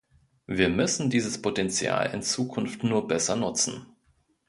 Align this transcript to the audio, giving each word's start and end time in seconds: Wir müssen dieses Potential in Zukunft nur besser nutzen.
Wir 0.47 0.69
müssen 0.69 1.11
dieses 1.11 1.43
Potential 1.43 2.11
in 2.11 2.23
Zukunft 2.23 2.83
nur 2.83 3.07
besser 3.07 3.35
nutzen. 3.35 3.85